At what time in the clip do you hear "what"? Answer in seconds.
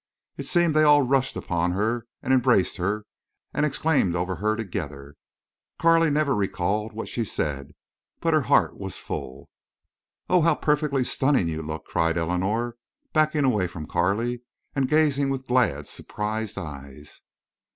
6.91-7.07